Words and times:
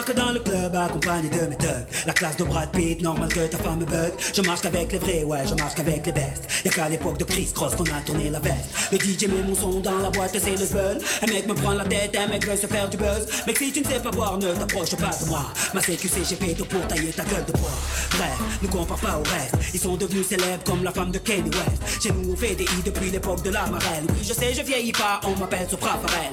Débarque 0.00 0.16
dans 0.16 0.32
le 0.32 0.40
club 0.40 0.74
accompagné 0.74 1.28
de 1.28 1.46
mes 1.46 1.56
thugs. 1.56 1.86
La 2.06 2.14
classe 2.14 2.36
de 2.38 2.44
Brad 2.44 2.70
Pitt, 2.70 3.02
normal 3.02 3.28
que 3.28 3.46
ta 3.46 3.58
femme 3.58 3.80
me 3.80 3.84
bug. 3.84 4.12
Je 4.34 4.40
marche 4.40 4.62
qu'avec 4.62 4.92
les 4.92 4.98
vrais, 4.98 5.24
ouais, 5.24 5.40
je 5.46 5.54
marche 5.54 5.74
qu'avec 5.74 6.06
les 6.06 6.12
bestes. 6.12 6.48
Y'a 6.64 6.70
qu'à 6.70 6.88
l'époque 6.88 7.18
de 7.18 7.24
Chris 7.24 7.50
Cross 7.54 7.74
qu'on 7.74 7.84
a 7.84 8.00
tourné 8.06 8.30
la 8.30 8.38
veste. 8.38 8.70
Le 8.92 8.98
DJ 8.98 9.28
met 9.28 9.42
mon 9.42 9.54
son 9.54 9.80
dans 9.80 9.98
la 9.98 10.08
boîte 10.08 10.30
c'est 10.32 10.56
le 10.56 10.64
seul. 10.64 10.98
Un 11.22 11.26
mec 11.26 11.46
me 11.46 11.52
prend 11.52 11.72
la 11.72 11.84
tête, 11.84 12.16
un 12.16 12.28
mec 12.28 12.46
veut 12.46 12.56
se 12.56 12.66
faire 12.66 12.88
du 12.88 12.96
buzz. 12.96 13.26
Mais 13.46 13.54
si 13.54 13.72
tu 13.72 13.80
ne 13.80 13.84
sais 13.84 14.00
pas 14.00 14.10
boire, 14.10 14.38
ne 14.38 14.52
t'approche 14.52 14.96
pas 14.96 15.10
de 15.22 15.28
moi. 15.28 15.44
Ma 15.74 15.80
CQC, 15.82 16.24
j'ai 16.26 16.36
péto 16.36 16.64
pour 16.64 16.86
tailler 16.86 17.12
ta 17.12 17.24
gueule 17.24 17.44
de 17.44 17.52
bois. 17.52 17.70
Bref, 18.12 18.38
ne 18.62 18.68
compare 18.68 18.98
pas 18.98 19.18
au 19.18 19.22
reste. 19.22 19.54
Ils 19.74 19.80
sont 19.80 19.96
devenus 19.96 20.26
célèbres 20.26 20.64
comme 20.64 20.82
la 20.82 20.92
femme 20.92 21.10
de 21.10 21.18
Kanye 21.18 21.50
West. 21.50 22.02
Chez 22.02 22.12
nous, 22.12 22.32
on 22.32 22.36
fait 22.36 22.54
des 22.54 22.64
i 22.64 22.82
depuis 22.84 23.10
l'époque 23.10 23.42
de 23.42 23.50
la 23.50 23.66
marelle. 23.66 24.04
Oui, 24.08 24.24
je 24.26 24.32
sais, 24.32 24.54
je 24.54 24.62
vieillis 24.62 24.92
pas, 24.92 25.20
on 25.24 25.38
m'appelle 25.38 25.68
Sopra 25.68 25.98
Farel. 25.98 26.32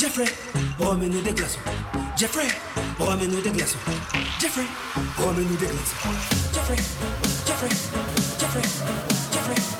Jeffrey, 0.00 0.24
remets-nous 0.78 1.20
des 1.20 1.34
glaçons. 1.34 1.58
Jeffrey, 2.16 2.48
remets-nous 2.98 3.42
des 3.42 3.50
glaçons. 3.50 3.76
Jeffrey, 4.40 4.64
remets-nous 5.18 5.56
des 5.58 5.66
glaçons. 5.66 6.08
Jeffrey, 6.54 6.76
Jeffrey, 7.46 7.68
Jeffrey, 8.38 8.62
Jeffrey, 8.62 8.62
Jeffrey, 9.30 9.79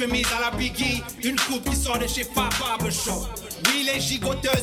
chemise 0.00 0.26
à 0.34 0.50
la 0.50 0.56
Biggie, 0.56 1.02
une 1.22 1.36
coupe 1.36 1.68
qui 1.68 1.76
sort 1.76 1.98
de 1.98 2.06
chez 2.06 2.24
Papa 2.24 2.78
Show. 2.90 3.26
Oui, 3.66 3.86
les 3.92 4.00
gigoteuses 4.00 4.59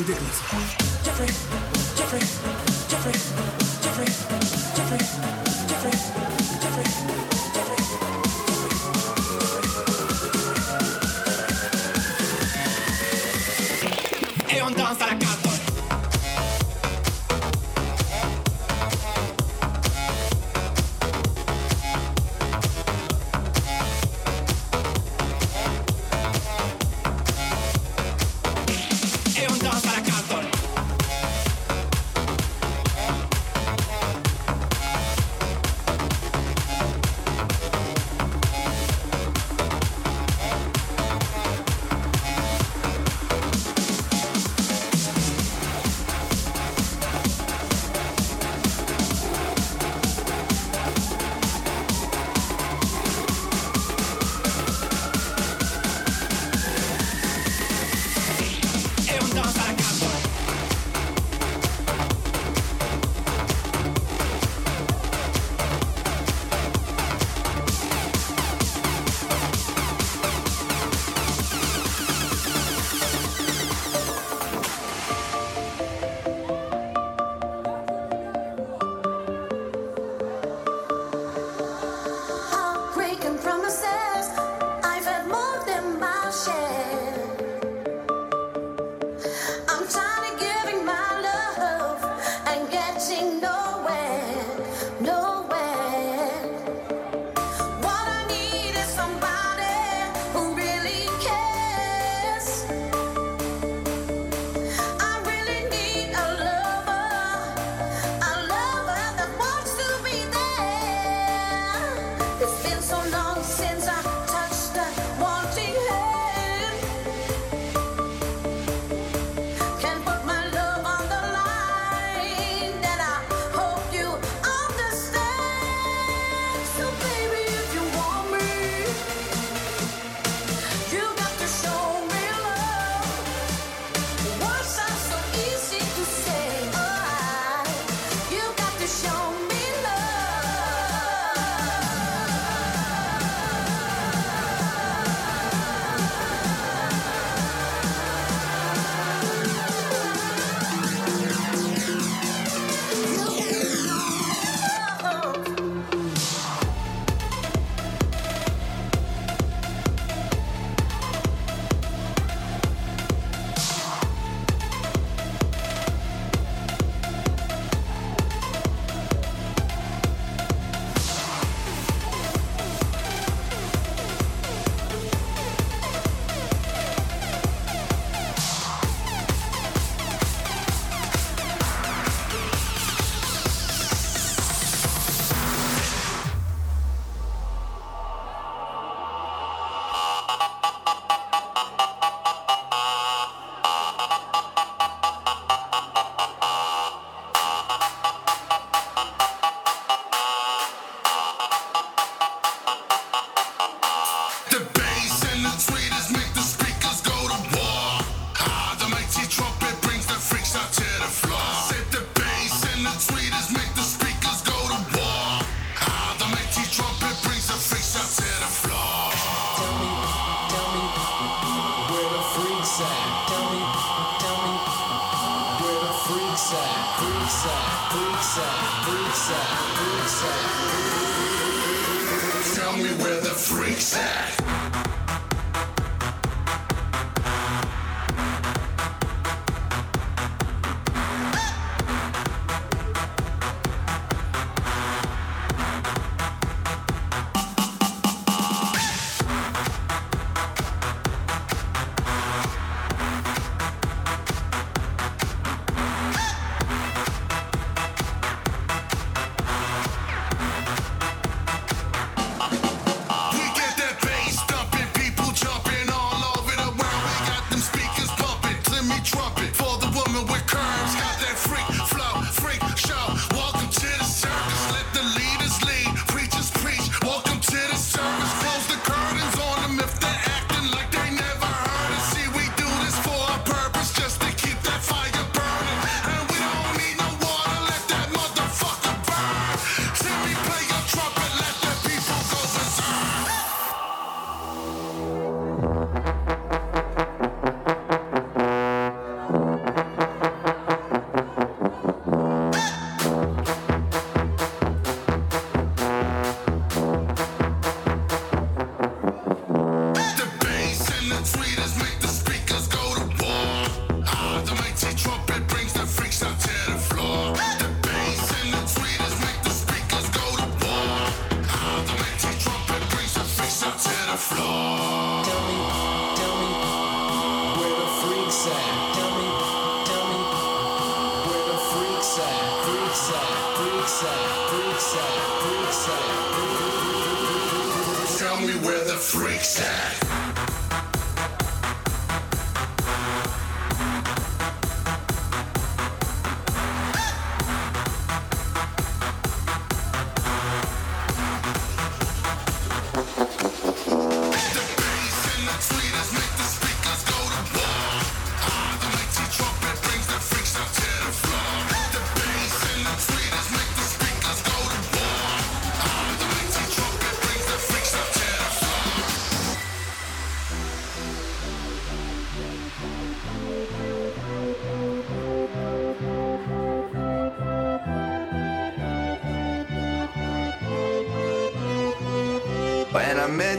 ramène-nous 0.00 0.04
des 0.04 0.14
glaçons. 0.14 0.40
Jeffrey, 0.50 0.60
Jeffrey, 0.60 0.79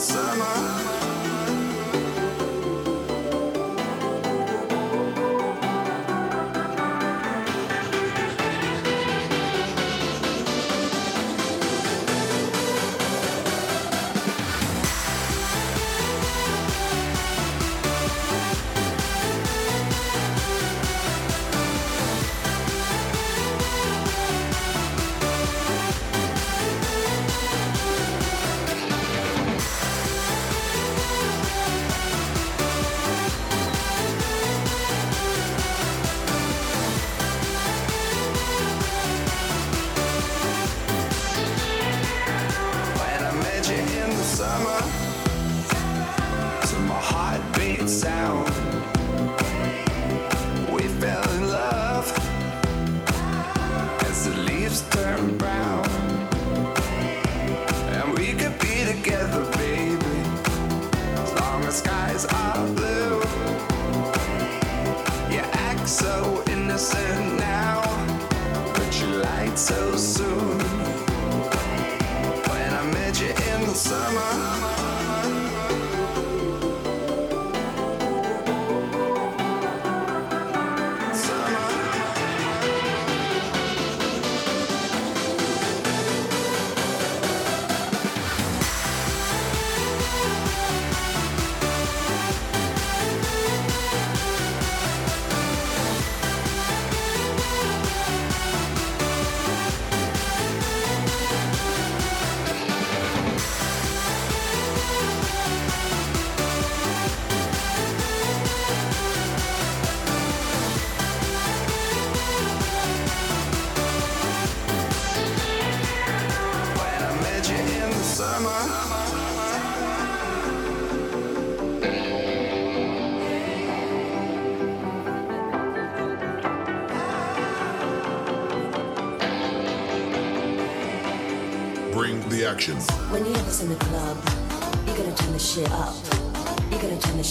summer. 0.00 0.89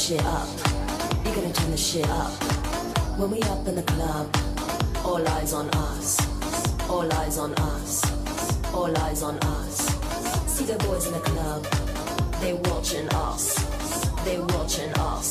Shit 0.09 0.25
up. 0.25 0.49
You're 1.23 1.35
gonna 1.35 1.53
turn 1.53 1.69
the 1.69 1.77
shit 1.77 2.09
up. 2.09 2.31
When 3.19 3.29
we 3.29 3.39
up 3.43 3.67
in 3.67 3.75
the 3.75 3.83
club, 3.83 4.25
all 5.05 5.27
eyes 5.37 5.53
on 5.53 5.69
us. 5.69 6.17
All 6.89 7.13
eyes 7.13 7.37
on 7.37 7.53
us. 7.53 7.93
All 8.73 8.97
eyes 9.05 9.21
on 9.21 9.37
us. 9.37 9.75
See 10.47 10.65
the 10.65 10.77
boys 10.85 11.05
in 11.05 11.13
the 11.13 11.19
club, 11.19 11.63
they 12.41 12.53
watching 12.53 13.07
us. 13.09 13.53
They 14.25 14.39
watching 14.39 14.91
us. 14.93 15.27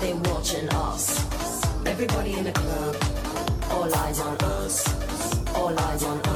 They 0.00 0.14
watching 0.30 0.68
us. 0.70 1.04
Everybody 1.84 2.38
in 2.38 2.44
the 2.44 2.52
club, 2.52 2.96
all 3.70 3.94
eyes 3.94 4.18
on 4.18 4.34
us. 4.58 4.76
All 5.54 5.78
eyes 5.78 6.04
on 6.04 6.20
us. 6.20 6.29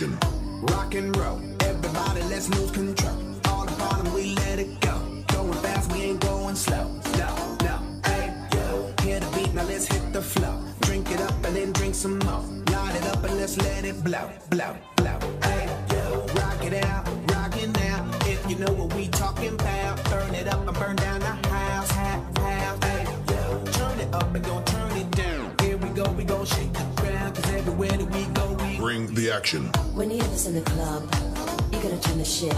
Rock 0.00 0.94
and 0.94 1.14
roll, 1.18 1.38
everybody, 1.60 2.22
let's 2.22 2.48
control. 2.72 2.91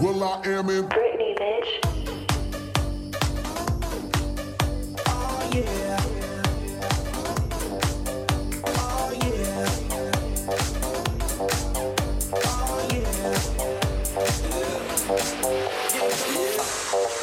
will.i.am 0.00 0.70
in. 0.70 0.88
Britney, 0.88 1.34
bitch. 1.38 1.70
Oh 5.06 5.50
yeah. 5.52 6.00
Oh 8.66 9.12
yeah. 9.22 9.68
Oh 12.34 12.88
yeah. 12.90 13.38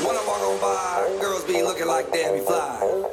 When 0.06 0.16
I 0.16 0.24
walk 0.28 0.42
on 0.42 0.60
by, 0.60 1.22
girls 1.22 1.44
be 1.46 1.62
looking 1.64 1.88
like 1.88 2.12
Debbie 2.12 2.40
Fly. 2.40 3.13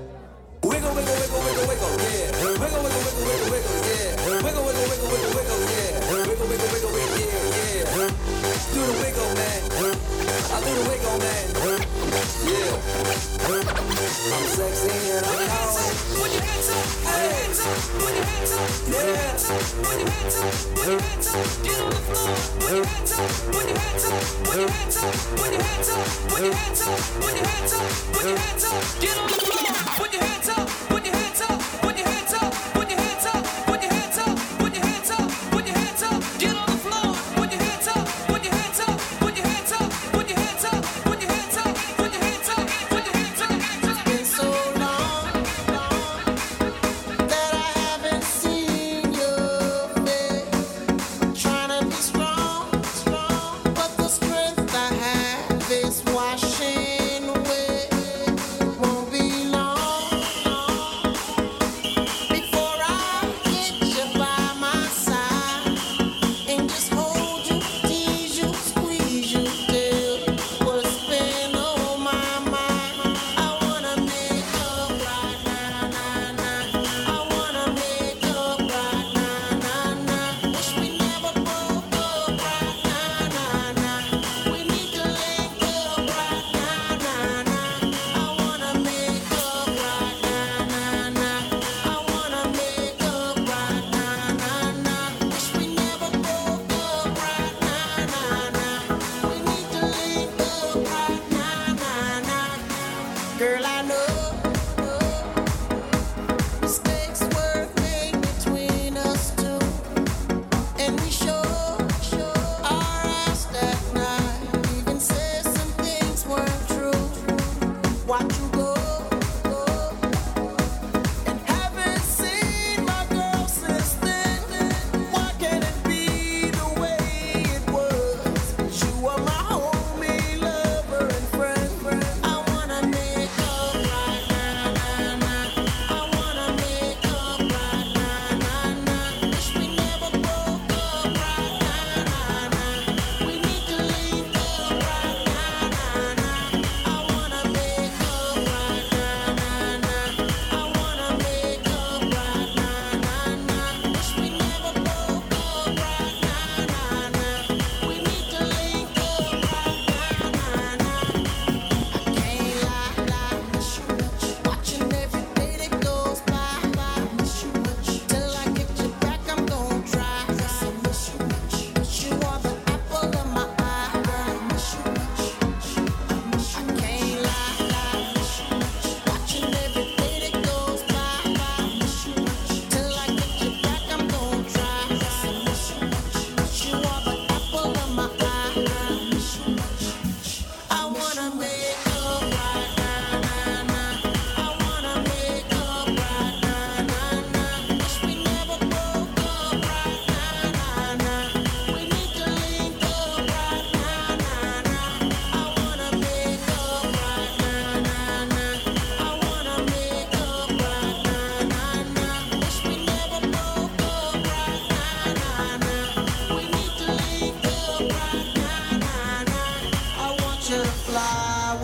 Wiggle, 0.63 0.93
wiggle, 0.93 1.15
wiggle, 1.17 1.41
wiggle, 1.41 1.65
wiggle, 1.67 1.89
yeah. 2.05 2.29
Wiggle, 2.37 2.61
wiggle, 2.61 2.83
wiggle, 2.85 3.25
wiggle, 3.25 3.49
wiggle, 3.49 3.81
yeah. 3.81 4.13
Wiggle, 4.29 4.61
wiggle, 4.61 4.85
wiggle, 4.85 5.09
wiggle, 5.09 5.33
wiggle, 5.33 5.57
yeah. 5.65 5.89
Wiggle, 6.05 6.47
wiggle, 6.47 6.69
wiggle, 6.69 6.91
wiggle, 6.93 7.17
yeah, 7.17 7.57
yeah. 7.57 8.13
Do 8.69 8.81
the 8.85 8.93
wiggle, 9.01 9.31
man. 9.33 9.61
I 9.73 10.61
do 10.61 10.69
the 10.77 10.85
wiggle, 10.85 11.17
man. 11.17 11.45
Yeah. 12.45 12.77
I'm 13.41 14.45
sexy 14.53 14.93
and 15.11 15.25
I 15.25 15.50
put 29.97 30.13
your 30.13 30.23
hands 30.23 30.49
up, 30.49 30.70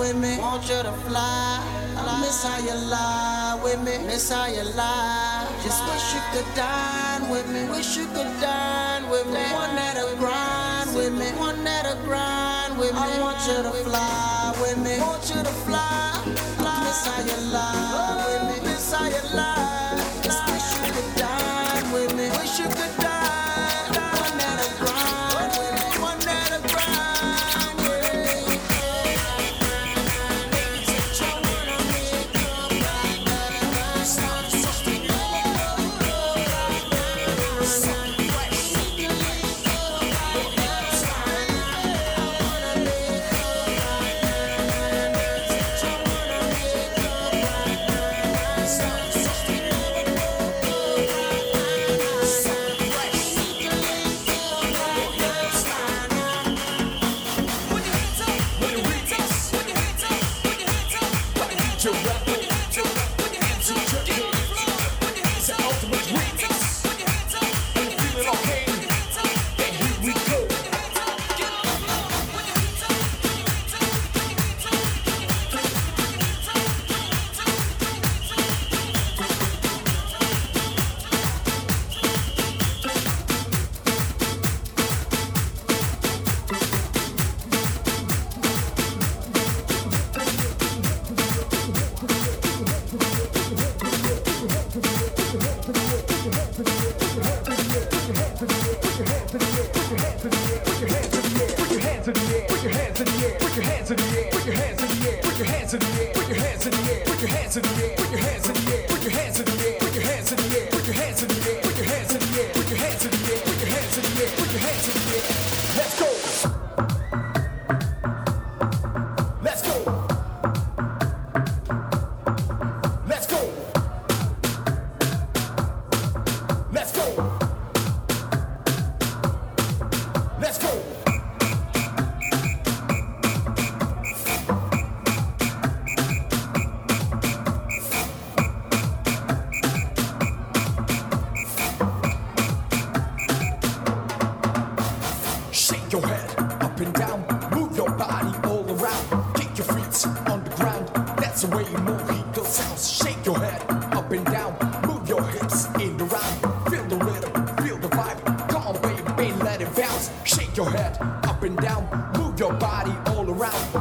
with 0.08 0.18
me. 0.18 0.38
Want 0.38 0.64
you 0.70 0.82
to 0.84 0.92
fly. 1.08 1.60
I 1.98 2.22
miss 2.22 2.44
how 2.44 2.60
you 2.60 2.76
lie 2.90 3.60
with 3.64 3.80
me. 3.84 3.98
Miss 4.06 4.30
how 4.30 4.46
you 4.46 4.64
lie. 4.76 5.48
Just 5.64 5.84
wish 5.90 6.14
you 6.14 6.22
could 6.32 6.50
dine 6.56 7.30
with 7.30 7.48
me. 7.50 7.68
Wish 7.70 7.98
you 7.98 8.06
could 8.16 8.32
dine 8.40 9.10
with 9.10 9.28
me. 9.28 9.44
One 9.52 9.76
that'll 9.76 10.16
grind 10.16 10.96
with 10.96 11.14
me. 11.14 11.28
One 11.38 11.64
that'll 11.64 12.02
grind 12.06 12.78
with 12.78 12.94
me. 12.94 13.00
I 13.00 13.22
want 13.22 13.40
you 13.48 13.60
to 13.64 13.72
fly 13.84 14.54
with 14.62 14.78
me. 14.78 15.00
Want 15.00 15.24
you 15.30 15.42
to 15.44 15.56
fly. 15.68 16.24
I 16.60 16.84
miss 16.86 17.06
how 17.08 17.22
you 17.30 17.52
lie 17.52 17.92
oh, 18.00 18.28
with 18.28 18.64
me. 18.64 18.70
Miss 18.70 18.94
how 18.94 19.06
you 19.06 19.36
lie. 19.36 19.77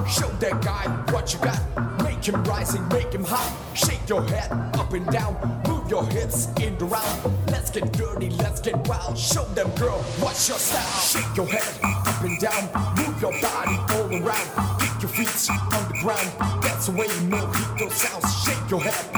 Show 0.09 0.29
that 0.39 0.63
guy 0.63 0.87
what 1.13 1.33
you 1.35 1.41
got. 1.41 1.61
Make 2.05 2.25
him 2.25 2.43
rise 2.45 2.75
and 2.75 2.89
make 2.93 3.13
him 3.13 3.25
hot. 3.25 3.53
Shake 3.75 4.09
your 4.09 4.23
head 4.23 4.51
up 4.77 4.93
and 4.93 5.07
down, 5.09 5.35
move 5.67 5.91
your 5.91 6.07
hips 6.07 6.49
in 6.61 6.79
the 6.79 6.85
round. 6.85 7.23
Let's 7.49 7.71
get 7.71 7.93
dirty, 7.93 8.31
let's 8.31 8.61
get 8.61 8.77
wild. 8.87 9.19
Show 9.19 9.45
them, 9.55 9.69
girl, 9.75 9.99
what's 10.23 10.49
your 10.49 10.59
style? 10.59 11.01
Shake 11.01 11.37
your 11.37 11.47
head 11.47 11.67
up 11.83 12.23
and 12.23 12.39
down, 12.39 12.63
move 12.97 13.21
your 13.21 13.33
body 13.43 13.77
all 13.95 14.09
around. 14.23 14.79
Kick 14.79 15.03
your 15.03 15.11
feet 15.11 15.51
on 15.51 15.89
the 15.89 15.99
ground. 16.03 16.63
That's 16.63 16.87
the 16.87 16.93
way 16.93 17.07
you 17.07 17.29
mojito 17.29 17.91
sounds. 17.91 18.45
Shake 18.45 18.71
your 18.71 18.81
head 18.81 19.16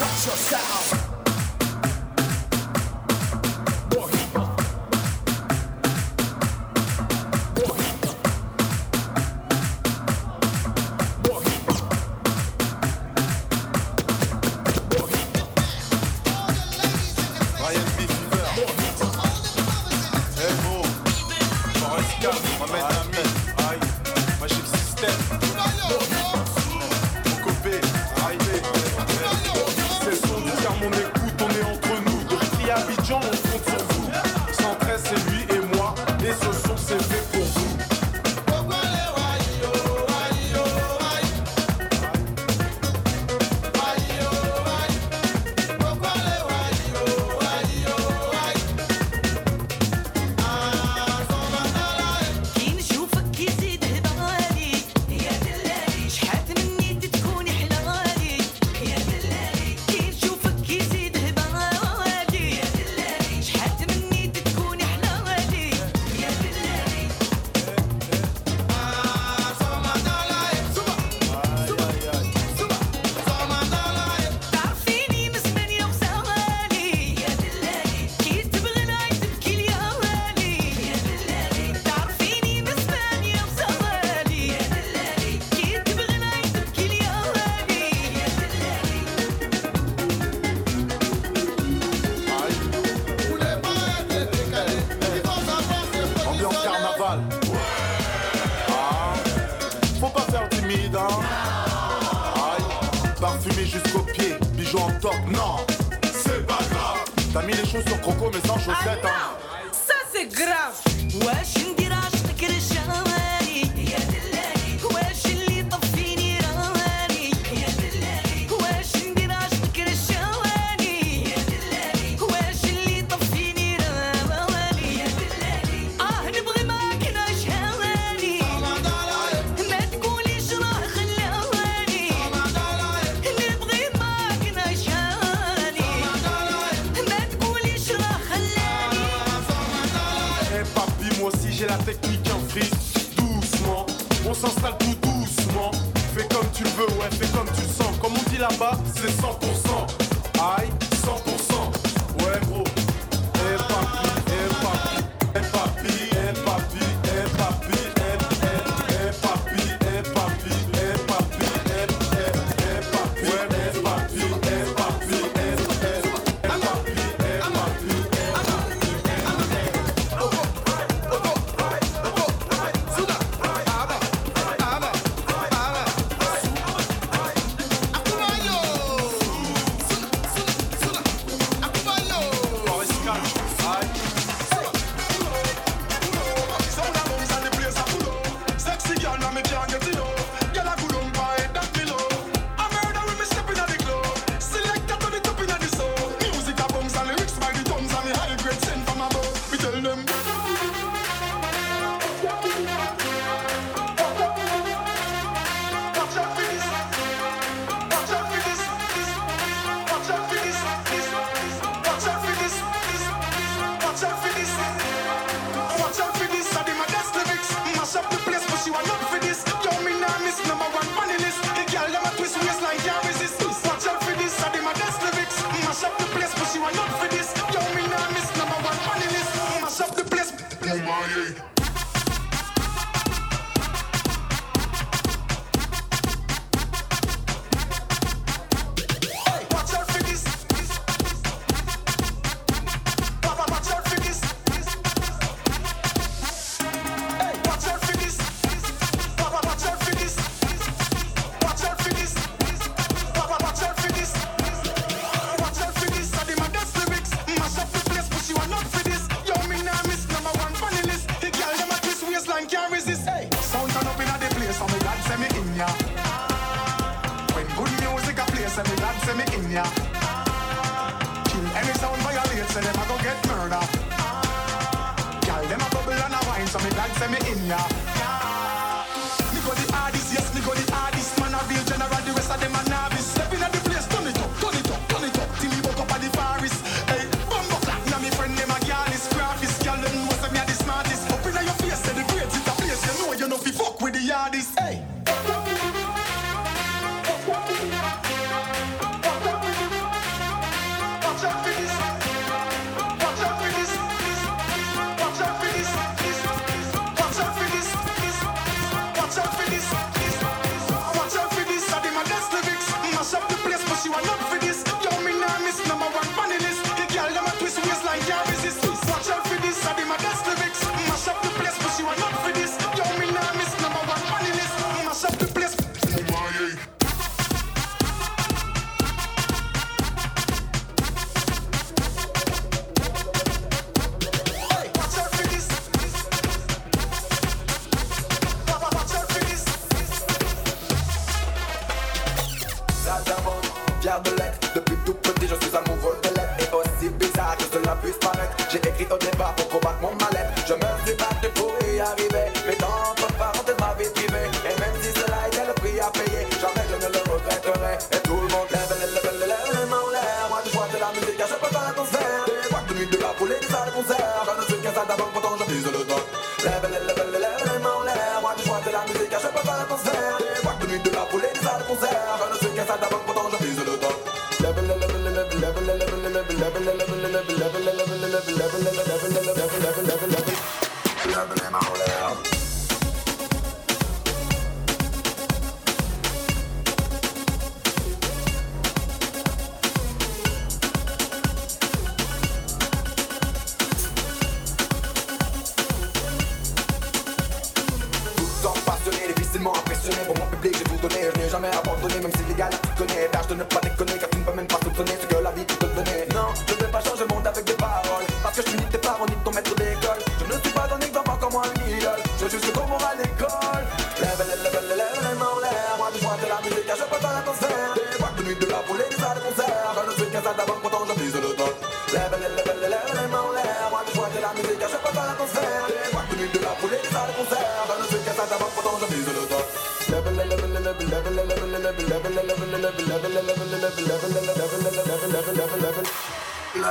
what's 0.00 0.26
your 0.26 0.36
style? 0.36 0.77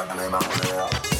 la 0.05 0.13
blame 0.13 1.16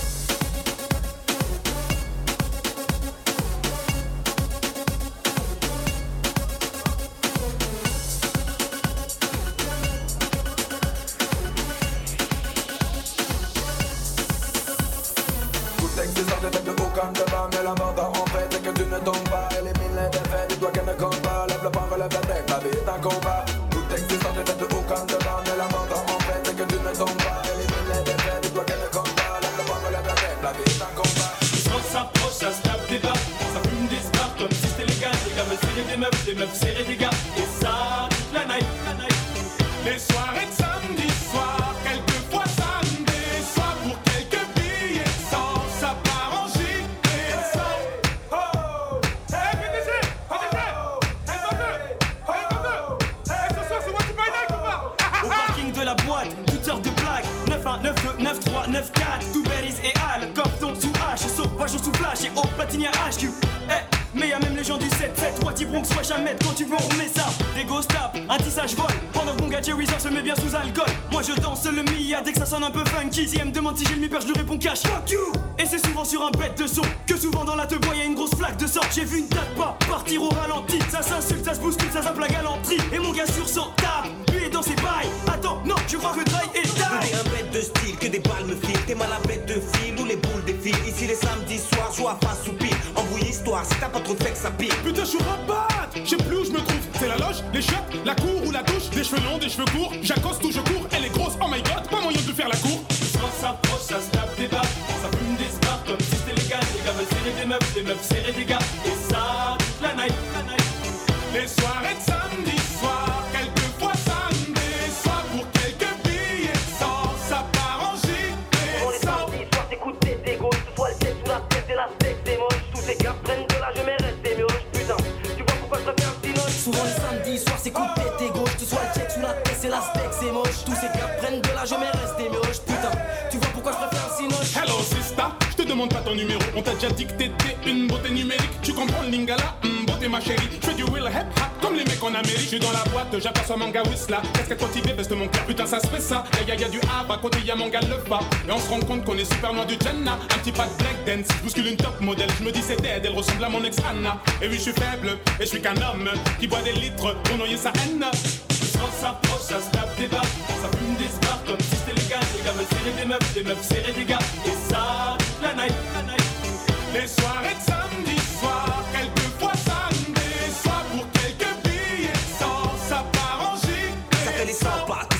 se 148.67 148.73
rend 148.73 148.79
compte 148.81 149.05
qu'on 149.05 149.17
est 149.17 149.31
super 149.31 149.53
loin 149.53 149.65
du 149.65 149.75
Jenna. 149.81 150.13
Un 150.13 150.37
petit 150.39 150.51
pas 150.51 150.65
de 150.65 150.77
black 150.77 151.05
dance, 151.05 151.27
bouscule 151.41 151.67
une 151.67 151.77
top 151.77 151.99
modèle. 152.01 152.29
Je 152.39 152.43
me 152.43 152.51
dis 152.51 152.61
c'est 152.61 152.81
dead, 152.81 153.05
elle 153.05 153.13
ressemble 153.13 153.43
à 153.43 153.49
mon 153.49 153.63
ex 153.63 153.77
Anna. 153.89 154.21
Et 154.41 154.47
oui, 154.47 154.55
je 154.55 154.61
suis 154.61 154.73
faible, 154.73 155.17
et 155.39 155.43
je 155.43 155.45
suis 155.45 155.61
qu'un 155.61 155.75
homme 155.75 156.09
qui 156.39 156.47
boit 156.47 156.61
des 156.61 156.73
litres 156.73 157.15
pour 157.23 157.37
noyer 157.37 157.57
sa 157.57 157.69
haine. 157.69 158.05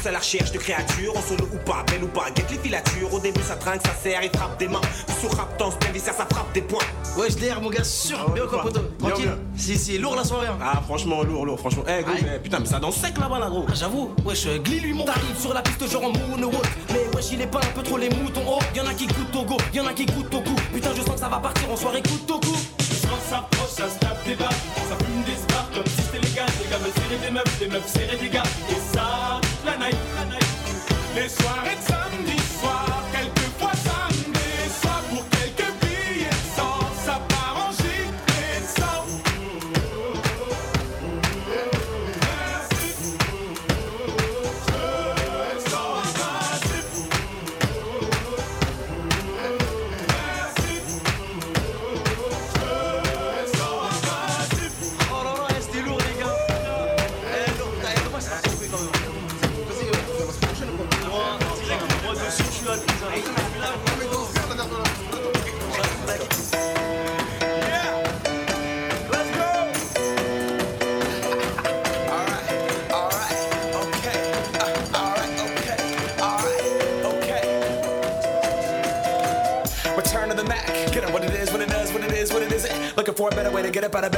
à 0.08 0.12
la 0.12 0.20
recherche 0.20 0.52
de 0.52 0.58
créatures, 0.58 1.16
en 1.16 1.22
solo 1.22 1.48
ou 1.54 1.58
pas, 1.58 1.84
belle 1.88 2.04
ou 2.04 2.08
pas, 2.08 2.30
guette 2.34 2.50
les 2.50 2.58
filatures. 2.58 3.14
Au 3.14 3.20
début, 3.20 3.42
ça 3.42 3.56
trinque, 3.56 3.82
ça 3.86 3.94
serre 4.02 4.24
et 4.24 4.30
frappe 4.30 4.58
des 4.58 4.68
mains. 4.68 4.82
Sous 5.22 5.28
rap, 5.36 5.58
danse, 5.60 5.74
ça, 6.00 6.14
ça 6.14 6.26
frappe 6.30 6.54
des 6.54 6.62
points. 6.62 6.84
Ouais, 7.18 7.28
je 7.30 7.60
mon 7.60 7.70
gars, 7.70 7.84
sûr, 7.84 8.18
ah 8.20 8.28
ouais, 8.30 8.36
bien 8.36 8.48
quoi, 8.48 8.62
poto. 8.64 8.82
Lourd 10.00 10.16
la 10.16 10.24
soirée. 10.24 10.48
Hein. 10.48 10.58
Ah, 10.62 10.82
franchement, 10.86 11.24
lourd, 11.24 11.46
lourd, 11.46 11.60
franchement. 11.60 11.84
Eh, 11.88 11.92
hey, 11.92 12.06
mais, 12.08 12.34
eh, 12.36 12.40
putain, 12.40 12.60
mais 12.60 12.66
ça 12.66 12.80
danse 12.80 12.96
sec 12.96 13.18
là-bas, 13.18 13.40
là, 13.40 13.50
gros. 13.50 13.66
Ah, 13.68 13.74
j'avoue, 13.76 14.14
wesh, 14.26 14.46
euh, 14.48 14.60
Glee 14.60 14.80
lui 14.80 14.94
monte. 14.94 15.08
T'arrives 15.08 15.40
sur 15.40 15.54
la 15.54 15.62
piste, 15.62 15.90
genre 15.90 16.06
en 16.06 16.12
moonwalk. 16.12 16.66
Mais 16.90 17.16
wesh, 17.16 17.32
il 17.34 17.42
est 17.42 17.48
pas 17.48 17.60
un 17.60 17.74
peu 17.76 17.84
trop 17.84 17.98
les 17.98 18.10
moutons. 18.10 18.44
Oh, 18.48 18.60
y'en 18.76 18.86
a 18.86 18.94
qui 18.94 19.08
coûtent 19.08 19.36
au 19.36 19.44
go, 19.44 19.58
y'en 19.74 19.86
a 19.86 19.94
qui 19.94 20.06
coûtent 20.06 20.34
au 20.34 20.42
cou. 20.42 20.56
Putain, 20.74 20.90
je 20.96 21.02
sens 21.02 21.16
que 21.16 21.20
ça 21.20 21.30
va 21.30 21.38
partir 21.38 21.70
en 21.72 21.76
soirée, 21.76 22.02
coûte 22.02 22.32
au 22.32 22.40
coup. 22.40 22.58
S'approche, 23.30 23.72
ça 23.72 23.90
se 23.90 24.00
tape 24.00 24.24
des 24.26 24.38
ça 24.38 24.96
fume 25.04 25.24
des 25.26 25.36
spars 25.36 25.70
comme 25.74 25.86
si 25.86 26.02
c'était 26.04 26.20
les. 26.20 26.28
Les 26.38 26.70
gars 26.70 26.78
des 27.20 27.32
meufs, 27.32 27.62
meufs 27.72 28.20
des 28.22 28.30
gars. 28.30 28.44
Et 28.70 28.96
ça 28.96 29.42
la 29.68 29.78
night. 29.78 29.98
Les 31.16 31.30
soirées 31.30 31.76
de 31.76 31.82
samedi. 31.82 32.37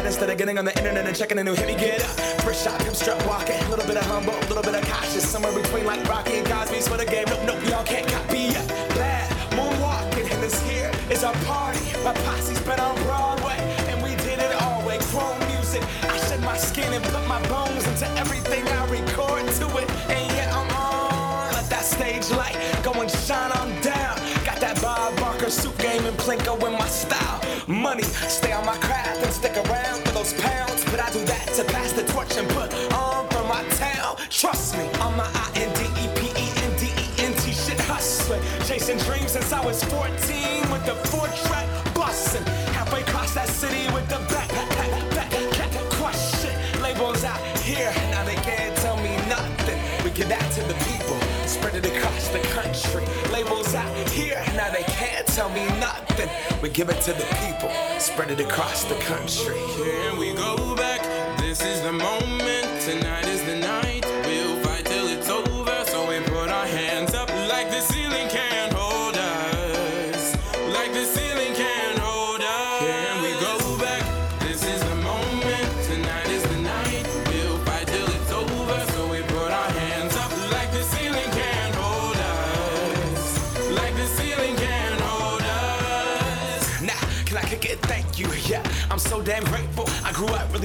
instead 0.10 0.32
of 0.32 0.40
getting 0.40 0.58
on 0.58 0.66
the 0.66 0.76
internet 0.76 1.06
and 1.06 1.16
checking 1.16 1.38
a 1.38 1.44
new 1.44 1.54
hit. 1.54 1.68
Me 1.68 1.76
get 1.76 2.02
up, 2.02 2.42
first 2.42 2.64
shot, 2.64 2.82
hip 2.82 2.96
strut 2.96 3.24
walking, 3.28 3.62
a 3.62 3.70
little 3.70 3.86
bit 3.86 3.96
of 3.96 4.06
humble, 4.06 4.34
a 4.34 4.48
little 4.50 4.64
bit 4.64 4.74
of 4.74 4.82
cautious, 4.90 5.24
somewhere 5.30 5.54
between 5.54 5.86
like 5.86 6.04
Rocky 6.10 6.40
and 6.40 6.48
Cosby's 6.48 6.88
for 6.88 6.98
the 6.98 7.06
game. 7.06 7.26
Nope, 7.28 7.42
nope, 7.46 7.62
y'all 7.70 7.84
can't 7.84 8.08
copy 8.08 8.50
up. 8.58 8.68
Bad 8.98 9.30
moonwalking, 9.54 10.26
and 10.34 10.42
this 10.42 10.60
here 10.68 10.92
is 11.12 11.24
our 11.24 11.36
party. 11.46 11.80
My 12.04 12.14
posse's 12.26 12.60
been 12.62 12.80
on 12.80 12.96
Broadway, 13.04 13.58
and 13.90 14.02
we 14.02 14.16
did 14.26 14.40
it 14.40 14.52
all 14.64 14.82
way. 14.84 14.98
Chrome 15.14 15.38
music, 15.54 15.84
I 16.02 16.18
shed 16.26 16.42
my 16.42 16.58
skin 16.58 16.92
and 16.92 17.04
put 17.04 17.28
my 17.28 17.42
bones 17.48 17.86
into 17.88 18.10
everything 18.18 18.68
I 18.68 18.90
record 18.90 19.46
to 19.62 19.68
it, 19.78 19.88
and 20.10 20.26
yet 20.34 20.52
I'm 20.52 20.70
on. 20.74 21.54
Let 21.54 21.70
that 21.70 21.86
stage 21.86 22.28
light 22.32 22.58
go 22.82 22.94
and 23.00 23.12
shine 23.12 23.52
on 23.62 23.70
down. 23.82 24.18
Got 24.44 24.60
that 24.60 24.82
Bob 24.82 25.16
Barker 25.20 25.52
suit 25.52 25.78
game 25.78 26.04
and 26.06 26.18
Plinko 26.18 26.58
in 26.66 26.74
my 26.74 26.88
style. 26.88 27.42
Money, 27.68 28.02
stay 28.02 28.52
on 28.52 28.66
my 28.66 28.78
craft 28.78 29.22
and 29.22 29.32
stick 29.32 29.56
around 29.56 29.69
and 32.38 32.50
put 32.50 32.74
on 32.94 33.28
for 33.30 33.44
my 33.44 33.64
town. 33.76 34.18
Trust 34.30 34.78
me, 34.78 34.88
I'm 35.00 35.16
my 35.18 35.26
I 35.34 35.52
N 35.56 35.74
D 35.74 35.82
E 36.04 36.06
P 36.16 36.28
E 36.28 36.46
N 36.64 36.74
D 36.78 36.86
E 36.86 37.26
N 37.26 37.34
T 37.34 37.52
shit 37.52 37.80
hustling. 37.82 38.42
Chasing 38.66 38.98
dreams 39.00 39.32
since 39.32 39.52
I 39.52 39.64
was 39.66 39.84
14 39.86 40.10
with 40.72 40.86
the 40.86 40.96
four 41.10 41.28
track 41.46 41.68
bustin'. 41.94 42.44
Halfway 42.74 43.02
across 43.02 43.34
that 43.34 43.48
city 43.48 43.92
with 43.94 44.08
the 44.10 44.20
back, 44.34 44.50
back, 44.50 44.70
back, 44.70 45.10
back, 45.12 45.32
back, 45.58 45.72
crush 45.92 46.42
shit. 46.42 46.82
Labels 46.82 47.24
out 47.24 47.42
here, 47.60 47.92
now 48.12 48.24
they 48.24 48.36
can't 48.36 48.76
tell 48.78 48.98
me 48.98 49.16
nothing. 49.28 49.80
We 50.04 50.12
give 50.12 50.30
that 50.30 50.52
to 50.54 50.62
the 50.64 50.78
people, 50.90 51.18
spread 51.48 51.76
it 51.76 51.86
across 51.86 52.28
the 52.30 52.40
country. 52.58 53.06
Labels 53.32 53.74
out 53.76 54.10
here, 54.10 54.42
now 54.56 54.70
they 54.72 54.84
can't 54.84 55.26
tell 55.28 55.50
me 55.50 55.66
nothing. 55.80 56.30
We 56.62 56.70
give 56.70 56.90
it 56.90 57.02
to 57.02 57.14
the 57.14 57.28
people, 57.44 57.72
spread 58.00 58.32
it 58.32 58.40
across 58.40 58.84
the 58.84 58.96
country. 58.96 59.58
Here 59.78 60.16
we 60.16 60.34
go 60.34 60.76
back. 60.76 61.19
This 61.60 61.76
is 61.76 61.82
the 61.82 61.92
moment. 61.92 62.82
Tonight 62.82 63.28
is 63.28 63.44
the 63.44 63.56
night. 63.56 63.89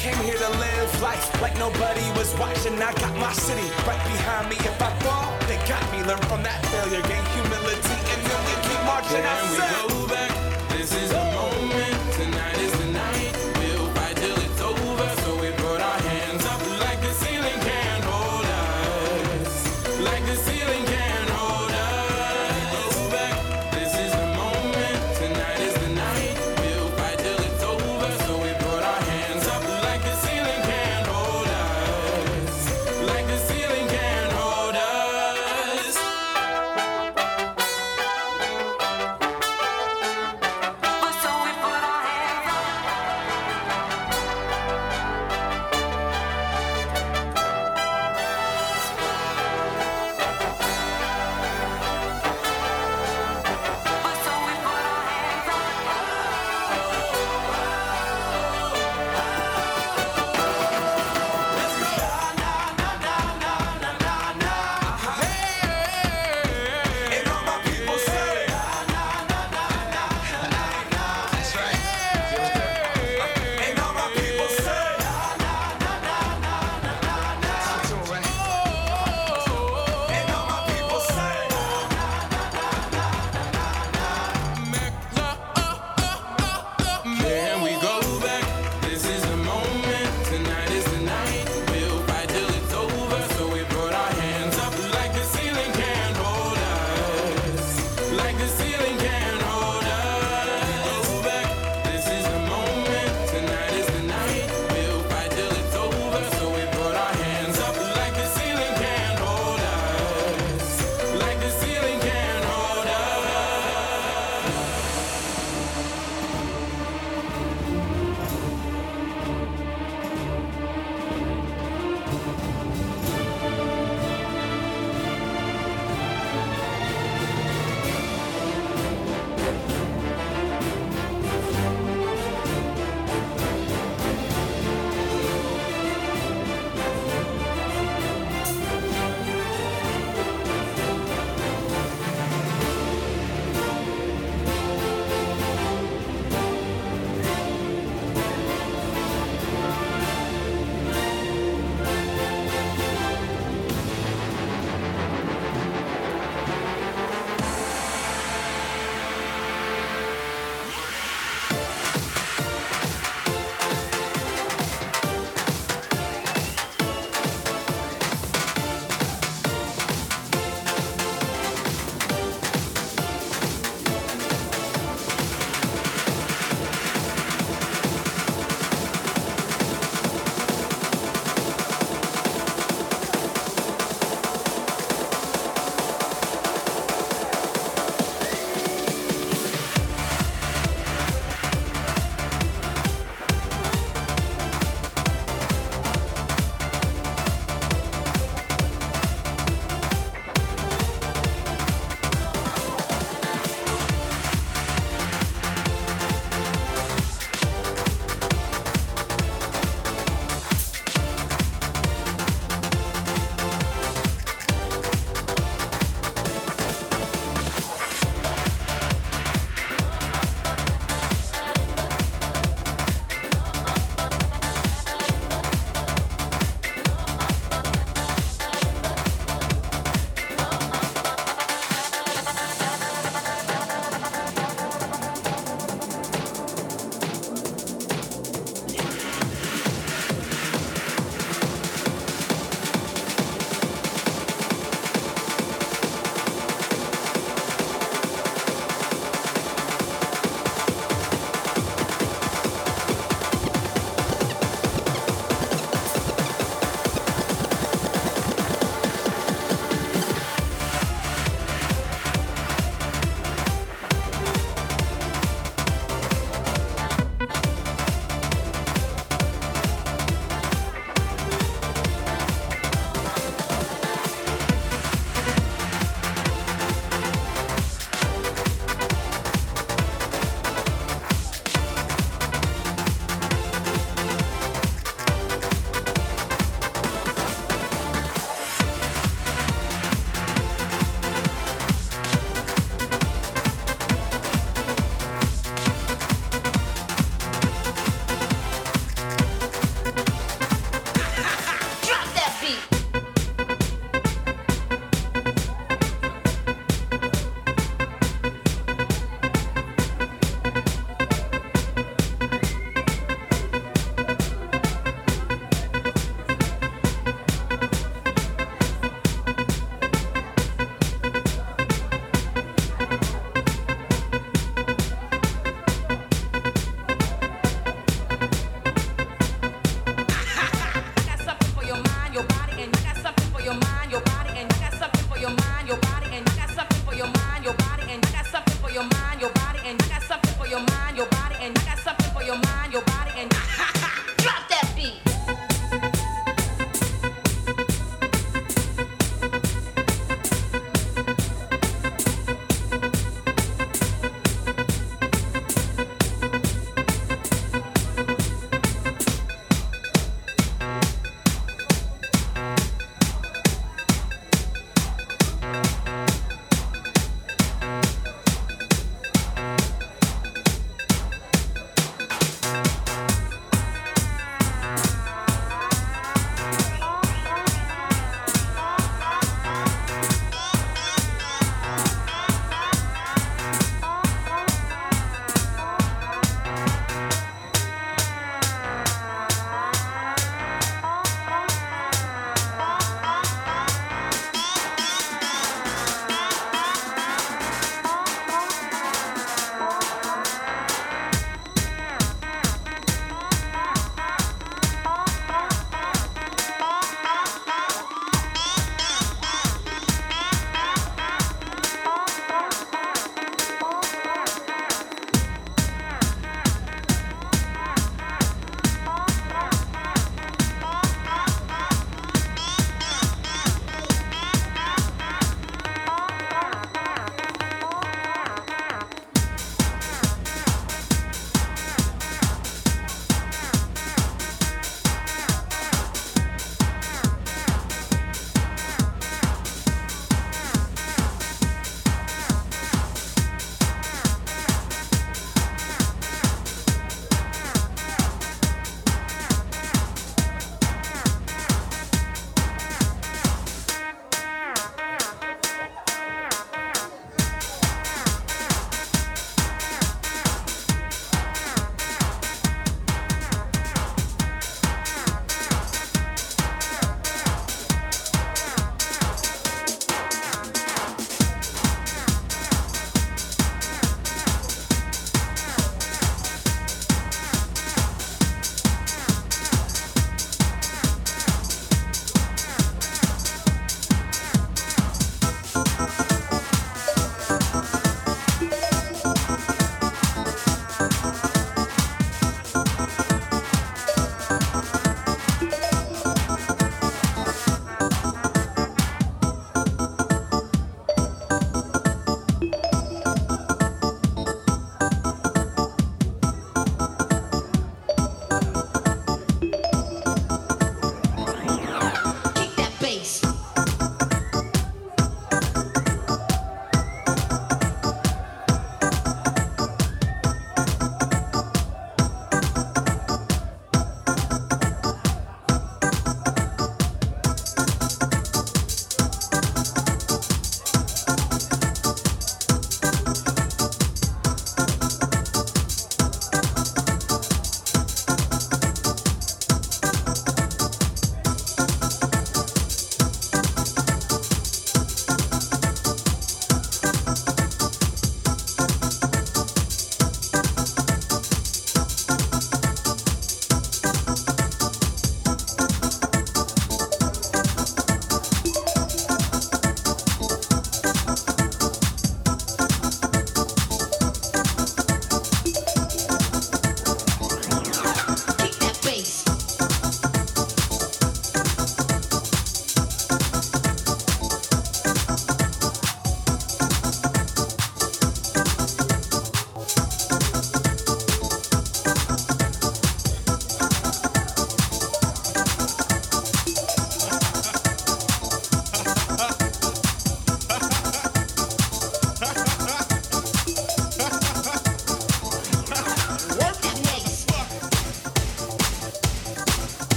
came 0.00 0.16
here 0.24 0.38
to 0.38 0.48
live 0.56 1.02
life 1.02 1.28
like 1.42 1.54
nobody 1.58 2.00
was 2.16 2.32
watching. 2.38 2.72
I 2.80 2.92
got 2.94 3.14
my 3.18 3.32
city 3.34 3.68
right 3.86 4.00
behind 4.08 4.48
me. 4.48 4.56
If 4.56 4.80
I 4.80 4.90
fall, 5.04 5.28
they 5.46 5.60
got 5.68 5.84
me. 5.92 6.00
Learn 6.08 6.22
from 6.24 6.42
that 6.42 6.64
failure, 6.72 7.02
gain 7.04 7.24
humility, 7.36 7.98
and 8.12 8.20
then 8.24 8.40
we 8.48 8.54
keep 8.64 8.80
marching. 8.88 9.20
I 9.20 9.36
When 9.36 9.52
we 9.52 9.58
said, 9.60 9.88
go 9.92 10.08
back, 10.08 10.29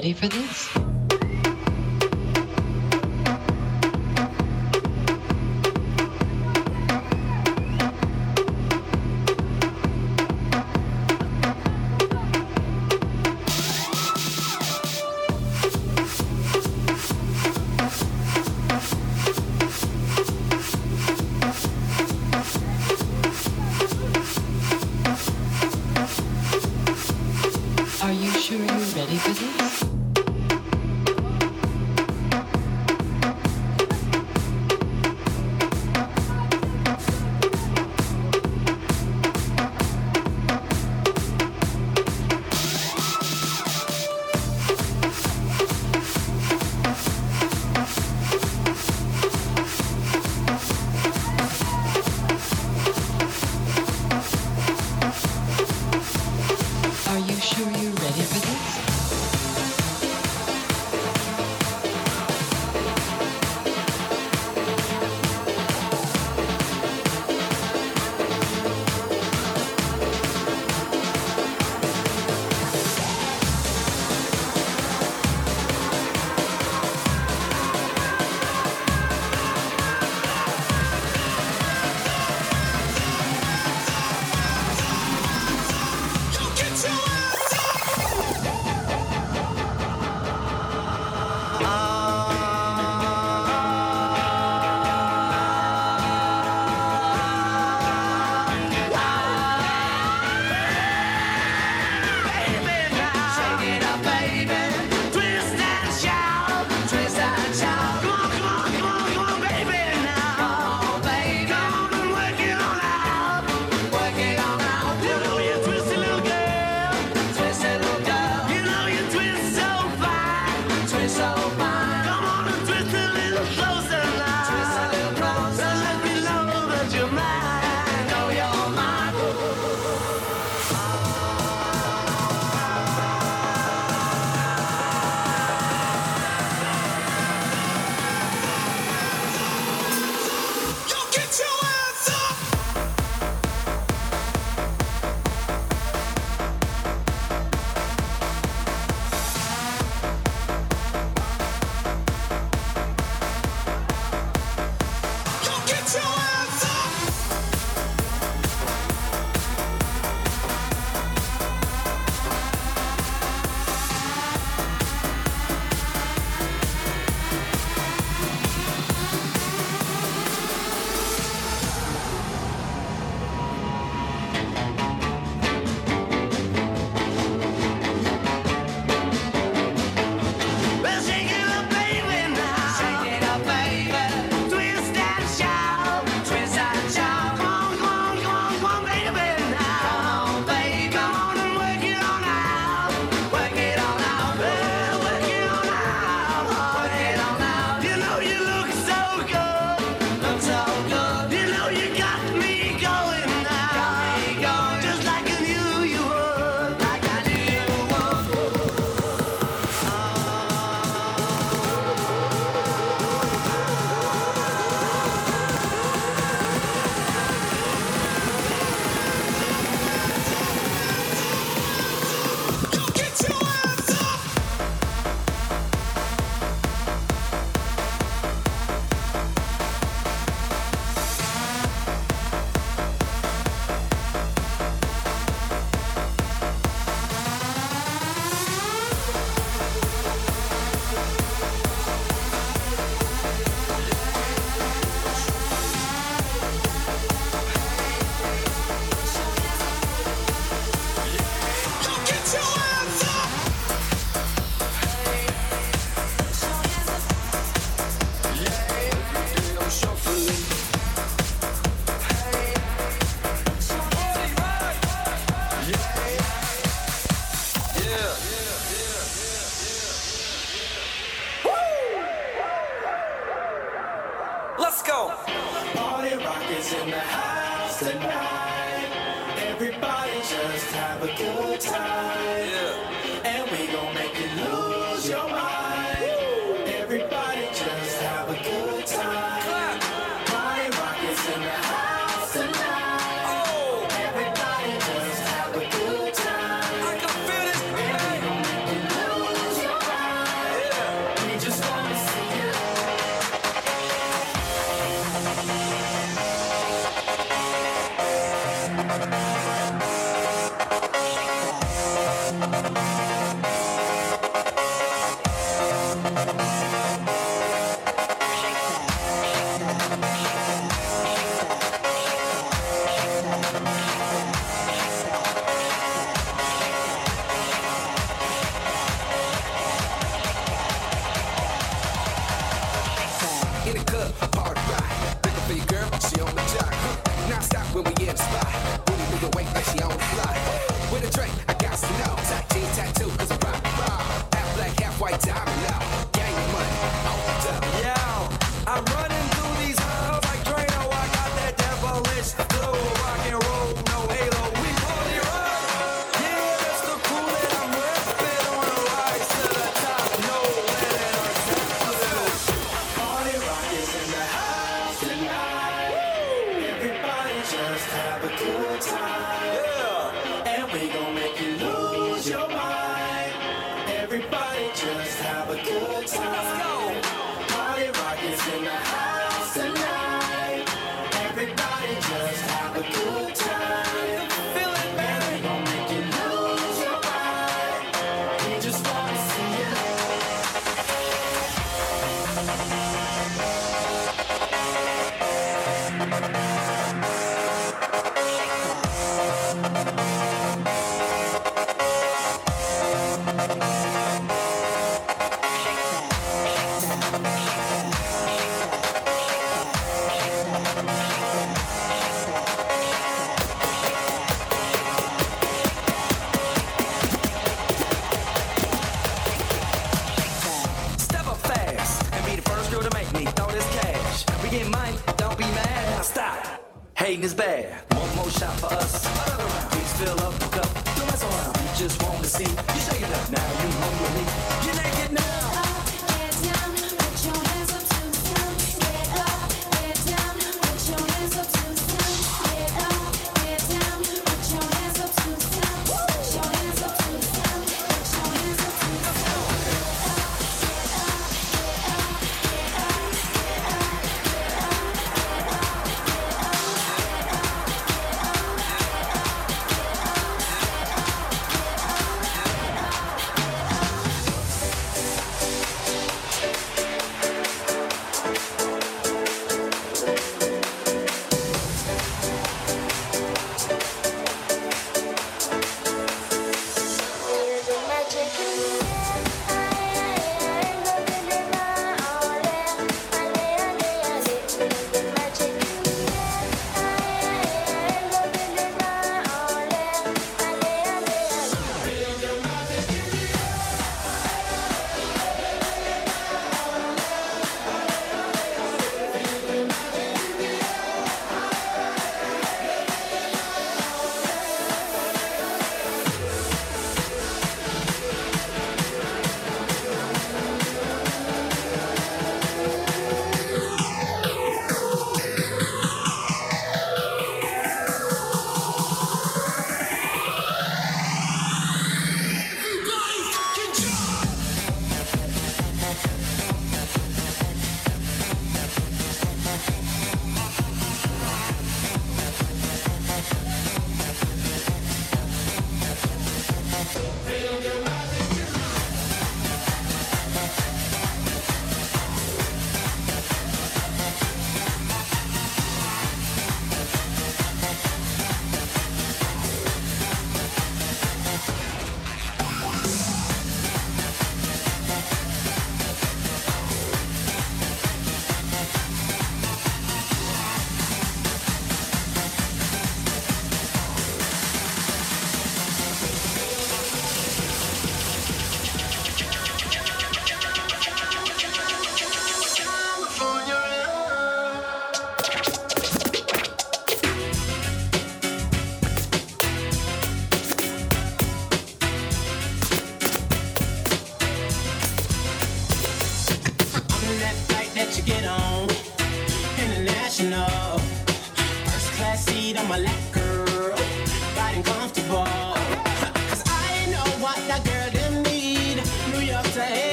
ready 0.00 0.14
for 0.14 0.28
this? 0.28 0.79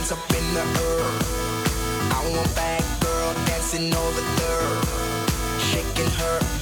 hands 0.00 0.12
up 0.12 0.30
in 0.30 0.54
the 0.54 0.60
air. 0.60 1.04
I 2.12 2.32
want 2.34 2.54
back 2.54 2.82
girl 3.00 3.34
dancing 3.46 3.92
over 3.92 4.22
there, 4.38 4.80
shaking 5.58 6.10
her 6.10 6.59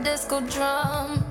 disco 0.00 0.40
drum. 0.40 1.21